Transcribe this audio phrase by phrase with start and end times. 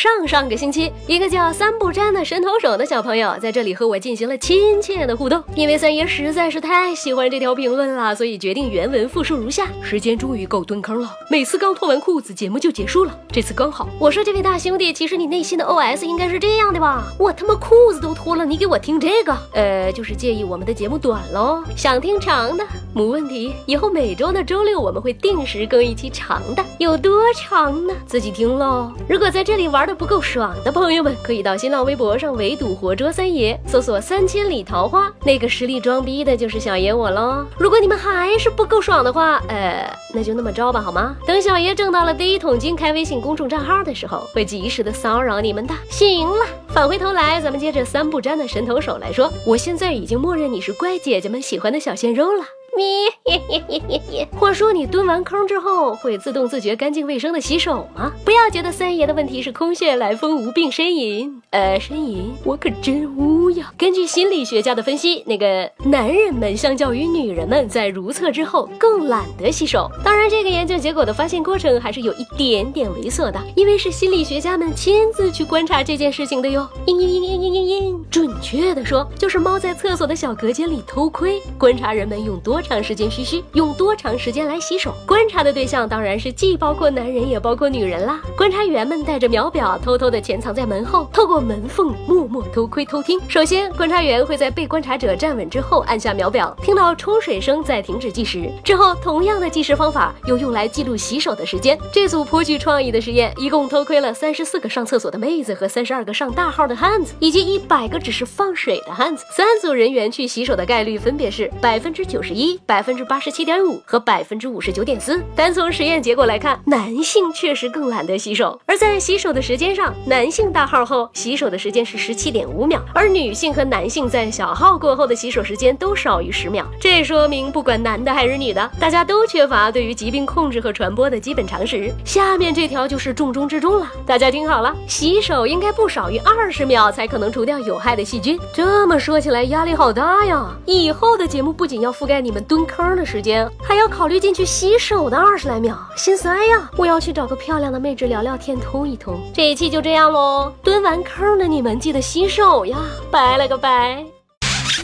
[0.00, 5.44] 上上个星期，一个叫三不沾的神投手的小朋友在这里和我进行了亲切的互动。
[5.54, 13.14] 因为三爷实在是太喜欢这条评论了，所以决定原文复述如下：时间终于够蹲坑了，每次刚脱完裤子，节目就结束了。
[13.30, 13.86] 这次刚好。
[13.98, 17.04] 我说这位大兄弟，其实你内心的 OS 应该是这样的吧？
[17.18, 19.36] 我他妈裤子都脱了，你给我听这个？
[19.52, 22.64] 呃，就是介意我们的节目短喽，想听长的，
[22.94, 23.52] 没问题。
[23.66, 27.92] 以后每周的周六我们会定时更一期长的，有多长呢？
[28.06, 28.90] 自己听喽。
[29.06, 29.89] 如果在这里玩。
[29.94, 37.44] 不够爽的朋友们，可以到新浪微博上围堵活捉三爷，搜索“三千里桃花”，那个实力装逼的就是小爷我喽。
[37.58, 41.16] 如果你们还是不够爽的话，呃，那就那么着吧，好吗？
[41.26, 45.74] 等小爷挣到了第一桶金，开微信公众账号的时候，会及时的骚扰你们的。
[45.90, 52.44] 行了，返回头来，咱们接着三不沾的神投手来说，我现在已经默认你是乖姐姐们喜欢的小鲜肉了。
[52.80, 58.10] 你，话说你蹲完坑之后会自动自觉干净卫生的洗手吗？
[58.24, 63.70] 不要觉得三爷的问题是空穴来风无病呻吟，呃，呻吟我可真污呀。
[63.76, 69.90] 根据心理学家的分析，那个男人们相较于女人们在如厕之后更懒得洗手。
[70.02, 76.66] 当然，这个研究结果的发现过程还是有一点点猥琐的，因为是心理学家们亲自去观察这件事情的哟。
[76.86, 82.58] 嘤嘤嘤嘤嘤嘤，准确的说，就是猫在厕所的小隔间里偷窥，观察人们用多。
[82.69, 84.94] 长时间嘘嘘，用多长时间来洗手？
[85.06, 88.20] 观察的对象当然是既包括男人也包括女人啦。
[88.36, 93.18] 观察员们带着秒表，偷偷的潜藏在门后，透过门缝默默偷窥偷听。
[93.26, 98.52] 首先，观察员会在被观察者站稳之后按下秒表，听到冲水声再停止计时。
[98.62, 101.78] 之后，同样的计时方法又用来记录洗手的时间。
[101.92, 109.24] 这组颇具创意的实验，一共偷窥了三十四个上厕所的妹子和三十二个上大号的汉子，以及一百个只是放水的汉子。
[109.36, 112.49] 三组人员去洗手的概率分别是百分之九十一。
[112.66, 115.22] 百分之八十七点五和百分之五十九点四。
[115.36, 118.58] 单从实验结果来看，男性确实更懒得洗手。
[118.66, 126.66] 而在洗手的时间上，男性大号后洗手的时间是十七点五秒，而女性和男性在小号过后的洗手时间都少于十秒。
[126.80, 131.92] 这说明不管男的还是女的，大家都缺乏对于疾病控制和传播的基本常识。
[132.04, 138.38] 下面这条就是重中之重了，大家听好了，洗手应该不少于二十秒才可能除掉有害的细菌。
[138.54, 140.50] 这么说起来压力好大呀！
[140.66, 142.39] 以后的节目不仅要覆盖你们。
[142.40, 146.70] 蹲坑的时间，还要考虑进去洗手的二十来秒，心塞呀！
[146.76, 149.20] 我要去找个漂亮的妹纸聊聊天，通一通。
[149.34, 152.76] 这一期就这样喽，蹲完坑的你们记得洗手呀！
[153.10, 154.04] 拜了个拜，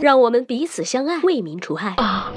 [0.00, 1.94] 让我们彼此相爱，为民除害。
[1.96, 2.32] 啊